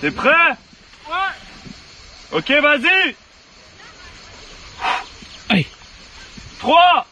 [0.00, 0.50] T'es prêt?
[1.08, 2.32] Ouais.
[2.32, 3.16] Ok, vas-y!
[5.48, 5.66] Allez.
[6.58, 7.06] 3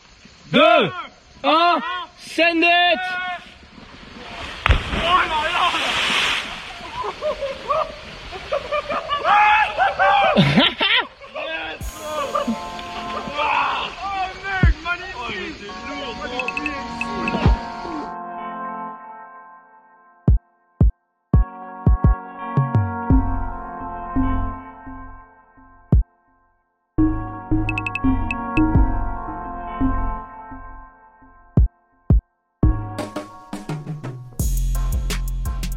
[0.53, 0.93] 2,
[1.43, 1.81] 1,
[2.19, 2.99] send it
[5.03, 5.39] Oh là
[10.57, 10.64] là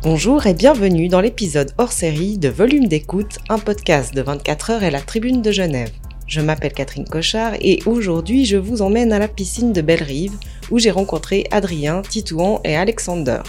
[0.09, 4.83] Bonjour et bienvenue dans l'épisode hors série de Volume d'écoute, un podcast de 24 heures
[4.83, 5.91] et la Tribune de Genève.
[6.27, 10.37] Je m'appelle Catherine Cochard et aujourd'hui je vous emmène à la piscine de Belle-Rive
[10.71, 13.41] où j'ai rencontré Adrien, Titouan et Alexander.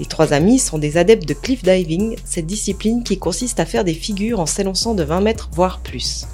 [0.00, 3.84] Les trois amis sont des adeptes de cliff diving, cette discipline qui consiste à faire
[3.84, 6.26] des figures en s'élançant de 20 mètres voire plus.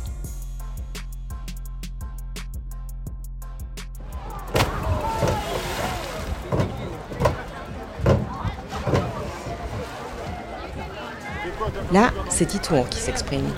[11.93, 13.49] Là, c'est Titouan qui s'exprime.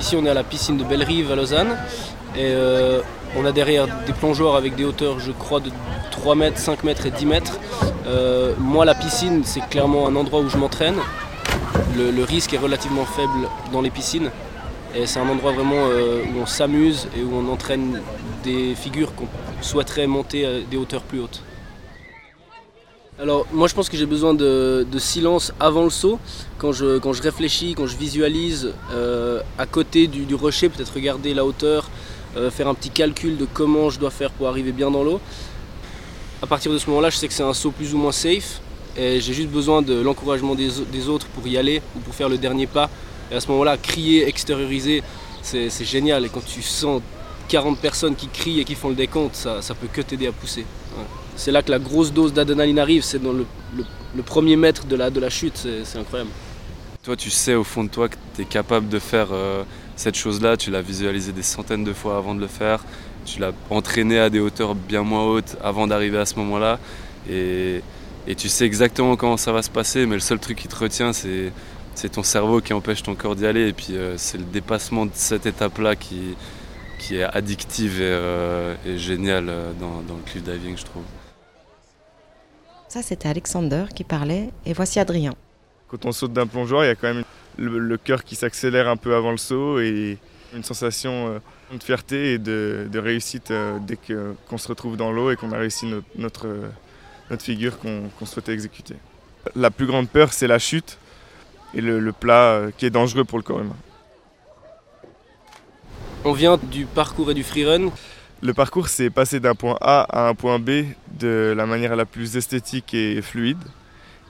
[0.00, 1.76] Ici, on est à la piscine de Belle-Rive à Lausanne.
[2.34, 3.00] Et euh,
[3.36, 5.70] on a derrière des plongeoires avec des hauteurs, je crois, de
[6.10, 7.58] 3 mètres, 5 mètres et 10 mètres.
[8.06, 10.96] Euh, moi, la piscine, c'est clairement un endroit où je m'entraîne.
[11.96, 14.30] Le, risque est relativement faible dans les piscines.
[14.94, 18.00] Et c'est un endroit vraiment euh, où on s'amuse et où on entraîne
[18.42, 19.28] des figures qu'on
[19.60, 21.42] souhaiterait monter à des hauteurs plus hautes.
[23.20, 26.20] Alors moi je pense que j'ai besoin de, silence avant le saut,
[26.58, 31.90] quand je, réfléchis, quand je visualise euh, à côté du, rocher, peut-être regarder la hauteur,
[32.36, 35.20] euh, faire un petit calcul de comment je dois faire pour arriver bien dans l'eau.
[36.42, 38.60] À partir de ce moment-là, je sais que c'est un saut plus ou moins safe
[38.96, 42.38] et j'ai juste besoin de l'encouragement des, autres pour y aller ou pour faire le
[42.38, 42.88] dernier pas.
[43.32, 45.02] Et à ce moment-là, crier, extérioriser,
[45.42, 46.24] c'est génial.
[46.24, 47.02] Et quand tu sens
[47.48, 50.32] 40 personnes qui crient et qui font le décompte, ça, ça peut que t'aider à
[50.32, 50.64] pousser.
[51.38, 53.46] C'est là que la grosse dose d'adrénaline arrive, c'est dans le,
[54.26, 56.30] premier mètre de la, de la chute, c'est incroyable.
[57.04, 59.62] Toi, tu sais au fond de toi que tu es capable de faire euh,
[59.94, 60.56] cette chose-là.
[60.56, 62.84] Tu l'as visualisé des centaines de fois avant de le faire.
[63.24, 66.80] Tu l'as entraîné à des hauteurs bien moins hautes avant d'arriver à ce moment-là.
[67.30, 67.82] Et,
[68.36, 70.06] tu sais exactement comment ça va se passer.
[70.06, 71.52] Mais le seul truc qui te retient, c'est,
[72.10, 73.68] ton cerveau qui empêche ton corps d'y aller.
[73.68, 76.34] Et puis, euh, c'est le dépassement de cette étape-là qui,
[76.98, 81.04] qui est addictive et, euh, et géniale euh, dans le cliff diving, je trouve.
[82.88, 85.34] Ça, c'était Alexander qui parlait et voici Adrien.
[85.88, 87.24] Quand on saute d'un plongeoir, il y a quand même
[87.58, 90.18] le, le cœur qui s'accélère un peu avant le saut et
[90.54, 91.38] une sensation euh,
[91.76, 95.36] de fierté et de, de réussite euh, dès que- qu'on se retrouve dans l'eau et
[95.36, 96.68] qu'on a réussi notre, notre, euh,
[97.30, 98.94] notre figure qu'on souhaitait exécuter.
[99.54, 100.98] La plus grande peur, c'est la chute
[101.74, 103.76] et le, le plat qui est dangereux pour le corps humain.
[106.24, 107.90] On vient du parcours et du freerun.
[108.40, 110.84] Le parcours, c'est passer d'un point A à un point B
[111.18, 113.58] de la manière la plus esthétique et fluide.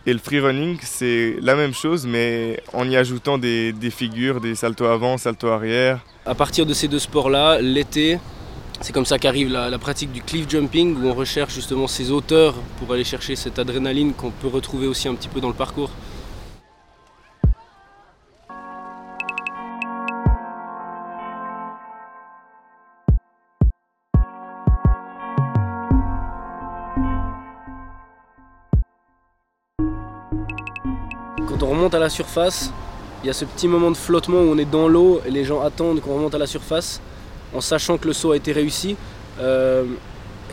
[0.06, 4.86] Et le freerunning, c'est la même chose, mais en y ajoutant des, figures, des saltos
[4.86, 6.00] avant, saltos arrière.
[6.24, 8.18] À partir de ces deux sports-là, l'été,
[8.80, 12.54] c'est comme ça qu'arrive la pratique du cliff jumping, où on recherche justement ces hauteurs
[12.78, 15.90] pour aller chercher cette adrénaline qu'on peut retrouver aussi un petit peu dans le parcours.
[31.94, 32.72] À la surface,
[33.22, 35.44] il y a ce petit moment de flottement où on est dans l'eau et les
[35.44, 37.00] gens attendent qu'on remonte à la surface
[37.54, 38.96] en sachant que le saut a été réussi.
[39.40, 39.84] Euh,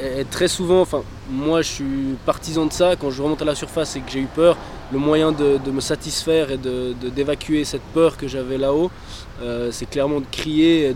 [0.01, 3.55] et très souvent, enfin, moi je suis partisan de ça, quand je remonte à la
[3.55, 4.57] surface et que j'ai eu peur,
[4.91, 8.91] le moyen de, me satisfaire et de- de- d'évacuer cette peur que j'avais là-haut,
[9.41, 10.95] euh, c'est clairement de crier et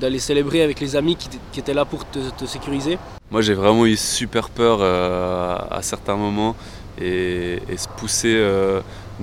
[0.00, 2.98] d'aller célébrer avec les amis qui, étaient là pour te, sécuriser.
[3.30, 6.56] Moi, j'ai vraiment eu super peur euh, à certains moments
[7.00, 8.34] et, se pousser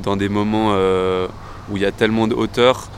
[0.02, 1.28] dans des moments euh,
[1.70, 2.90] où il y a tellement de hauteur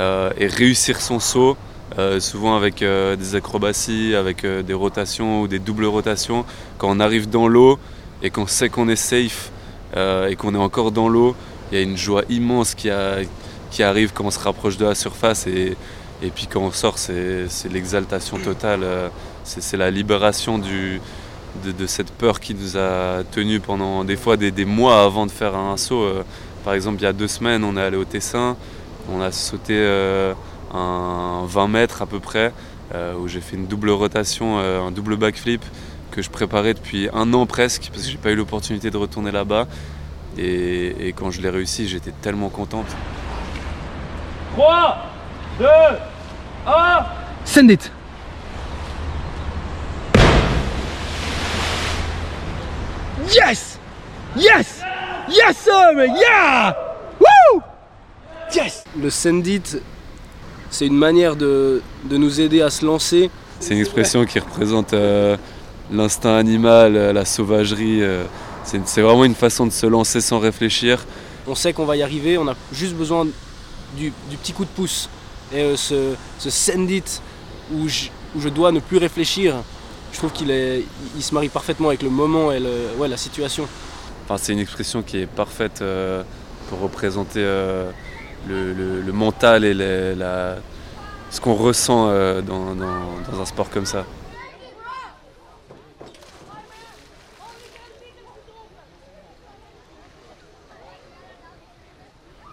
[0.00, 1.56] euh, et réussir son saut,
[1.98, 6.44] euh, souvent avec des acrobaties, avec des rotations ou des doubles rotations.
[6.78, 7.78] Quand on arrive dans l'eau
[8.22, 9.50] et qu'on sait qu'on est safe
[9.96, 11.36] et qu'on est encore dans l'eau,
[11.70, 15.46] il y a une joie immense qui, arrive quand on se rapproche de la surface
[15.46, 15.76] et,
[16.34, 18.80] puis quand on sort, c'est l'exaltation totale.
[19.44, 21.00] c'est la libération du,
[21.64, 25.26] de, de cette peur qui nous a tenus pendant des fois des, des mois avant
[25.26, 26.02] de faire un saut.
[26.02, 26.24] Euh,
[26.64, 28.56] Par exemple, il y a deux semaines, on est allé au Tessin,
[29.12, 30.32] on a sauté euh,
[30.72, 32.52] un 20 mètres à peu près,
[32.94, 35.62] euh, où j'ai fait une double rotation, euh, un double backflip
[36.10, 39.30] que je préparais depuis un an presque, parce que j'ai pas eu l'opportunité de retourner
[39.30, 39.66] là-bas.
[40.38, 42.86] Et, et quand je l'ai réussi, j'étais tellement contente.
[44.56, 44.96] 3,
[45.58, 45.66] 2,
[46.66, 47.04] 1.
[47.44, 47.90] Send it.
[53.32, 53.78] Yes!
[54.36, 54.80] Yes!
[55.28, 56.04] Yes, sir!
[56.06, 56.76] Yeah!
[57.20, 57.62] Woo!
[58.54, 58.84] Yes!
[59.00, 59.80] Le send it,
[60.70, 63.30] c'est une manière de, de nous aider à se lancer.
[63.60, 65.36] C'est une expression qui représente euh,
[65.90, 68.02] l'instinct animal, euh, la sauvagerie.
[68.02, 68.24] euh,
[68.64, 71.04] c'est c'est vraiment une façon de se lancer sans réfléchir.
[71.46, 73.26] On sait qu'on va y arriver, on a juste besoin
[73.96, 75.08] du, du petit coup de pouce.
[75.52, 77.22] Et euh, ce, ce send it
[77.72, 79.54] où je, où je dois ne plus réfléchir,
[80.14, 80.84] je trouve qu'il est,
[81.16, 83.66] il se marie parfaitement avec le moment et le- ouais, la situation.
[84.24, 86.22] Enfin, c'est une expression qui est parfaite euh,
[86.68, 87.90] pour représenter euh,
[88.48, 90.56] le, le- le mental et les- la-
[91.30, 94.06] ce qu'on ressent euh, dans, dans- dans un sport comme ça.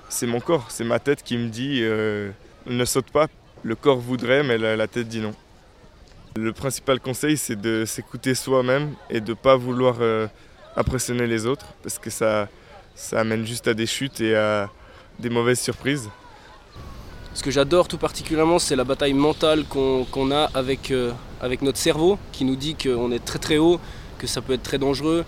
[0.10, 2.32] C'est mon corps, c'est ma tête qui me dit euh,
[2.66, 3.28] ne saute pas.
[3.64, 5.34] Le corps voudrait, mais la, la tête dit non.
[6.36, 10.28] Le principal conseil, c'est de s'écouter soi-même et de ne pas vouloir euh,
[10.78, 12.48] impressionner les autres, parce que ça,
[12.96, 14.70] ça amène juste à des chutes et à
[15.20, 16.10] des mauvaises surprises.
[17.34, 21.12] Ce que j'adore tout particulièrement, c'est la bataille mentale qu'on a avec, euh,
[21.42, 23.82] avec notre cerveau, qui nous dit qu'on est très très haut,
[24.18, 25.26] que ça peut être très dangereux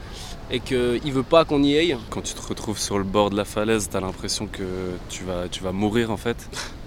[0.52, 1.98] et qu'il ne veut pas qu'on y aille.
[2.12, 4.64] Quand tu te retrouves sur le bord de la falaise, tu as l'impression que
[5.10, 6.38] tu vas, tu vas mourir en fait.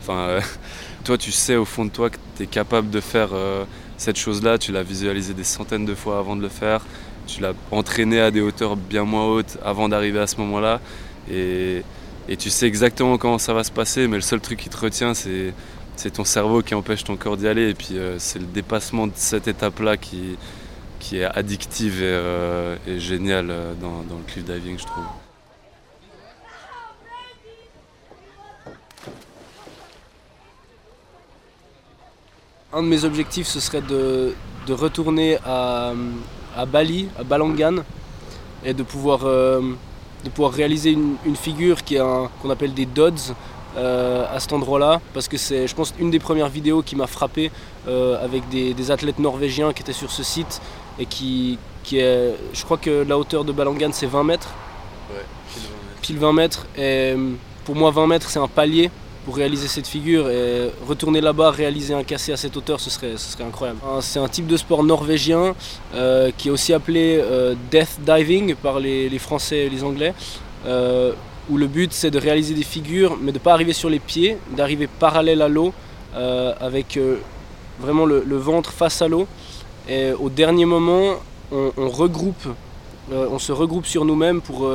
[0.00, 0.40] Enfin, euh,
[1.04, 3.64] toi, tu sais au fond de toi que tu es capable de faire euh,
[3.96, 4.58] cette chose-là.
[4.58, 6.84] Tu l'as visualisé des centaines de fois avant de le faire.
[7.26, 10.81] Tu l'as entraîné à des hauteurs bien moins hautes avant d'arriver à ce moment-là.
[11.31, 11.82] Et,
[12.38, 15.14] tu sais exactement comment ça va se passer, mais le seul truc qui te retient,
[15.14, 17.70] c'est ton cerveau qui empêche ton corps d'y aller.
[17.70, 20.37] Et puis, euh, c'est le dépassement de cette étape-là qui,
[21.12, 25.04] est addictive et, euh, et géniale euh, dans le cliff diving, je trouve.
[32.76, 34.34] Un de mes objectifs, ce serait de,
[34.67, 35.93] de retourner à,
[36.55, 37.76] à Bali, à Balangan,
[38.67, 39.62] et de pouvoir, euh,
[40.25, 43.32] de pouvoir réaliser une, une figure qui est un- qu'on appelle des Dodds
[43.78, 47.06] euh, à cet endroit-là, parce que c'est, je pense, une des premières vidéos qui m'a
[47.06, 47.50] frappé
[47.88, 50.61] euh, avec des, des athlètes norvégiens qui étaient sur ce site
[50.99, 54.50] et qui, qui est, je crois que la hauteur de Balangan c'est 20 mètres,
[56.02, 57.14] pile 20 mètres, et
[57.64, 58.90] pour moi 20 mètres c'est un palier
[59.26, 63.17] pour réaliser cette figure et retourner là-bas, réaliser un cassé à cette hauteur, ce serait,
[63.17, 63.81] ce serait incroyable.
[64.00, 65.56] C'est un type de sport norvégien
[65.96, 70.14] euh, qui est aussi appelé euh, death diving par les, Français et les Anglais,
[70.64, 71.12] euh,
[71.50, 73.99] où le but c'est de réaliser des figures, mais de ne pas arriver sur les
[73.99, 75.75] pieds, d'arriver parallèle à l'eau,
[76.14, 76.99] avec
[77.81, 79.26] vraiment le, ventre face à l'eau.
[79.88, 81.14] Et au dernier moment,
[81.50, 82.46] on, on regroupe,
[83.11, 84.70] on se regroupe sur nous-mêmes pour,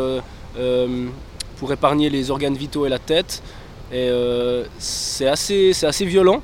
[1.58, 3.42] pour épargner les organes vitaux et la tête.
[3.92, 5.74] Et euh, c'est assez,
[6.06, 6.42] violent.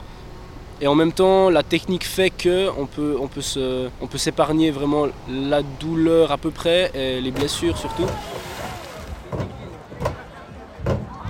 [0.81, 4.17] Et en même temps, la technique fait que on peut, on peut se, on peut
[4.17, 8.05] s'épargner vraiment la douleur à peu près et les blessures surtout.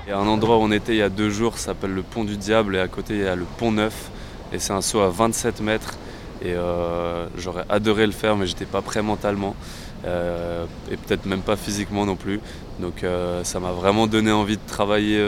[0.05, 1.93] Il y a un endroit où on était il y a deux jours, ça s'appelle
[1.93, 4.09] le Pont du Diable, et à côté il y a le Pont Neuf,
[4.51, 5.97] et c'est un saut à 27 mètres.
[6.41, 9.55] Et euh, j'aurais adoré le faire, mais j'étais pas prêt mentalement,
[10.05, 12.39] euh, et peut-être même pas physiquement non plus.
[12.79, 13.05] Donc
[13.43, 15.19] ça m'a vraiment donné envie de travailler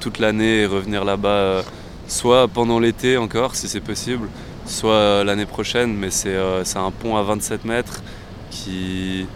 [0.00, 1.62] toute l'année et revenir là-bas, euh,
[2.08, 4.28] soit pendant l'été encore, si c'est possible,
[4.66, 5.94] soit euh, l'année prochaine.
[5.94, 8.02] Mais c'est euh, un pont à 27 mètres
[8.50, 9.26] qui,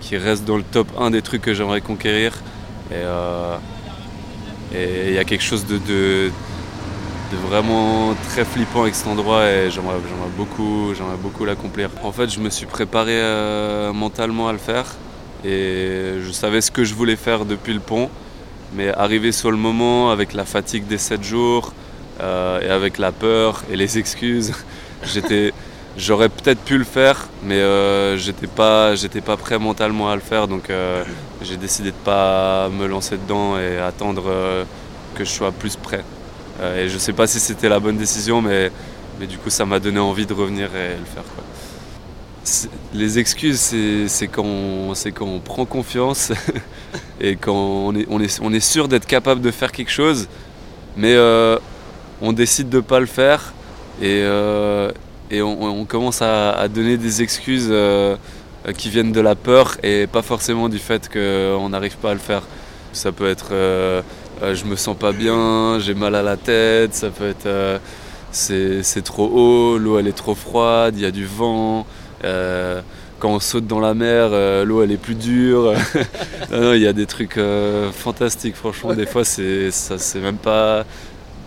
[0.00, 2.32] qui reste dans le top 1 des trucs que j'aimerais conquérir.
[2.90, 3.02] Et,
[5.08, 6.30] il y a quelque chose de, de,
[7.46, 9.96] vraiment très flippant avec cet endroit et j'aimerais
[10.36, 11.90] beaucoup, beaucoup l'accomplir.
[12.02, 13.20] En fait, je me suis préparé
[13.94, 14.86] mentalement à le faire
[15.44, 18.08] et je savais ce que je voulais faire depuis le pont.
[18.74, 21.72] Mais arrivé sur le moment, avec la fatigue des 7 jours
[22.20, 24.52] euh, et avec la peur et les excuses,
[25.96, 28.94] j'aurais peut-être pu le faire, mais euh, j'étais pas,
[29.36, 31.04] prêt mentalement à le faire, donc euh,
[31.42, 34.64] j'ai décidé de pas me lancer dedans et attendre euh,
[35.14, 36.04] que je sois plus prêt.
[36.76, 38.70] Et je sais pas si c'était la bonne décision, mais,
[39.28, 41.24] du coup ça m'a donné envie de revenir et le faire.
[42.92, 43.60] Les excuses,
[44.08, 46.32] c'est quand, on- prend confiance
[47.20, 50.28] et quand on est, sûr d'être capable de faire quelque chose,
[50.96, 51.58] mais euh,
[52.20, 53.54] on décide de pas le faire
[54.00, 54.90] et, euh,
[55.32, 58.16] on, commence à, donner des excuses euh,
[58.76, 62.20] qui viennent de la peur et pas forcément du fait qu'on n'arrive pas à le
[62.20, 62.42] faire.
[62.92, 63.52] Ça peut être
[64.42, 67.80] je me sens pas bien, j'ai mal à la tête, ça peut être
[68.32, 71.86] c'est trop haut, l'eau elle est trop froide, il y a du vent.
[72.24, 72.80] Euh,
[73.18, 75.74] quand on saute dans la mer, euh, l'eau elle est plus dure.
[76.52, 78.94] Il y a des trucs euh, fantastiques, franchement.
[78.94, 80.84] Des fois, c'est ça, c'est même pas.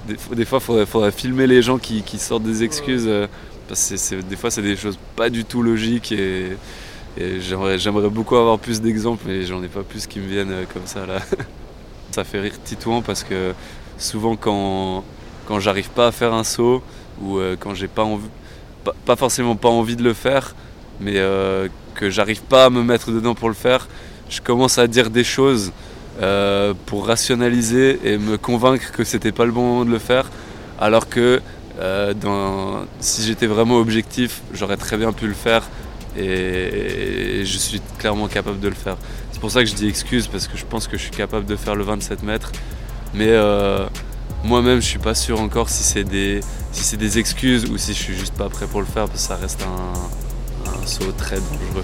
[0.08, 3.05] Des, fois- des fois, faudrait, faudrait filmer les gens qui, qui sortent des excuses.
[3.08, 3.27] euh,
[3.67, 6.55] parce que c'est- des fois, c'est des choses pas du tout logiques et,
[7.17, 10.65] et j'aimerais, j'aimerais beaucoup avoir plus d'exemples, mais j'en ai pas plus qui me viennent
[10.74, 11.17] comme ça là.
[12.12, 13.53] ça fait rire Titouan parce que
[13.98, 15.03] souvent, quand,
[15.48, 16.82] quand j'arrive pas à faire un saut
[17.22, 18.27] ou quand j'ai pas envie,
[18.93, 20.55] pas, forcément pas envie de le faire,
[20.99, 23.87] mais euh, que j'arrive pas à me mettre dedans pour le faire,
[24.29, 25.71] je commence à dire des choses
[26.21, 30.29] euh, pour rationaliser et me convaincre que c'était pas le bon moment de le faire,
[30.79, 31.41] alors que
[31.79, 32.13] euh,
[32.99, 35.63] si j'étais vraiment objectif, j'aurais très bien pu le faire
[36.17, 38.97] et, je suis clairement capable de le faire.
[39.31, 41.45] C'est pour ça que je dis excuse parce que je pense que je suis capable
[41.45, 42.51] de faire le 27 mètres,
[43.13, 43.29] mais
[44.45, 48.35] moi-même je suis pas sûr encore si c'est des excuses ou si je suis juste
[48.35, 51.83] pas prêt pour le faire parce que ça reste un, saut très dangereux.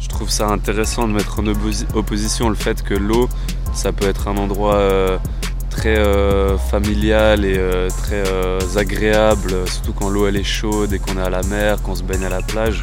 [0.00, 3.28] Je trouve ça intéressant de mettre en opposi- opposition le fait que l'eau,
[3.74, 5.18] ça peut être un endroit euh,
[5.70, 8.22] très euh, familial et euh, très
[8.78, 12.04] agréable, surtout quand l'eau elle est chaude et qu'on est à la mer, qu'on se
[12.04, 12.82] baigne à la plage.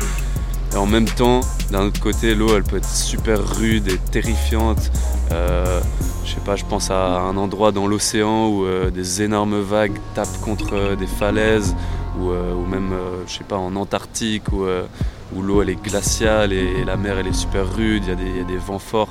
[0.73, 4.91] Et en même temps, d'un autre côté, l'eau elle peut être super rude et terrifiante.
[5.31, 5.81] Euh,
[6.23, 9.99] je sais pas, je pense à un endroit dans l'océan où euh, des énormes vagues
[10.15, 11.75] tapent contre euh, des falaises,
[12.19, 12.31] ou,
[12.69, 12.93] même,
[13.25, 17.33] je sais pas, en Antarctique où, l'eau elle est glaciale et, la mer elle est
[17.33, 19.09] super rude, il y, a des- vents forts.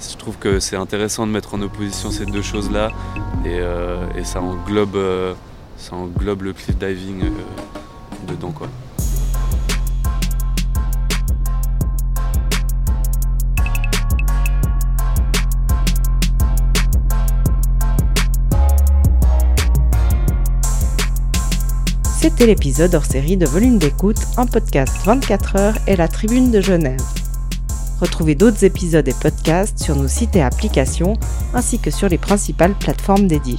[0.00, 2.90] Je trouve que c'est intéressant de mettre en opposition ces deux choses-là
[3.44, 3.60] et,
[4.18, 4.98] et ça, englobe,
[5.76, 7.22] ça englobe le cliff diving
[8.26, 8.50] dedans.
[8.50, 8.68] Quoi.
[22.20, 26.60] C'était l'épisode hors série de Volume d'écoute, un podcast 24 heures et la Tribune de
[26.60, 27.00] Genève.
[27.98, 31.14] Retrouvez d'autres épisodes et podcasts sur nos sites et applications,
[31.54, 33.56] ainsi que sur les principales plateformes dédiées.